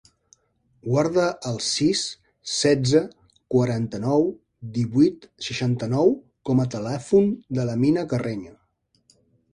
Guarda 0.91 1.25
el 1.49 1.59
sis, 1.65 2.01
setze, 2.53 3.01
quaranta-nou, 3.55 4.25
divuit, 4.79 5.29
seixanta-nou 5.49 6.13
com 6.51 6.65
a 6.65 6.69
telèfon 6.77 7.33
de 7.59 7.67
l'Amina 7.71 8.11
Carreño. 8.15 8.59